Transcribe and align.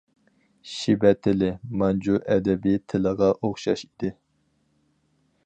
شىبە 0.69 1.11
تىلى 1.27 1.49
مانجۇ 1.81 2.17
ئەدەبىي 2.37 2.81
تىلىغا 2.95 3.29
ئوخشاش 3.35 3.85
ئىدى. 3.91 4.13